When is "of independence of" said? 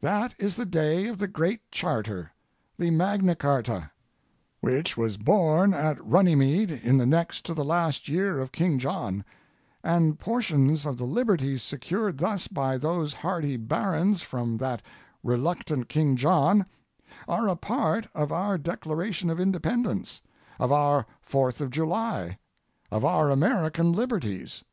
19.28-20.72